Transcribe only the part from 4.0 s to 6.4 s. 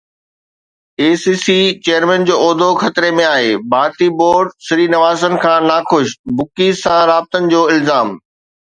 board سري نواسن کان ناخوش،